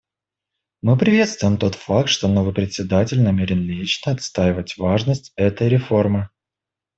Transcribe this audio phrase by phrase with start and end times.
[0.81, 6.29] Мы приветствуем тот факт, что новый Председатель намерен лично отстаивать важность этой реформы.